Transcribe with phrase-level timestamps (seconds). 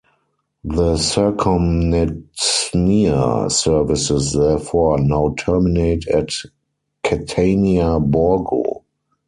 [0.63, 6.31] The Circumetnea services, therefore, now terminate at
[7.03, 8.83] Catania Borgo.